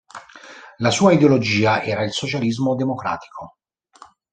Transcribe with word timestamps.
La 0.79 0.89
sua 0.89 1.13
ideologia 1.13 1.83
era 1.83 2.01
il 2.03 2.11
socialismo 2.11 2.73
democratico. 2.73 3.57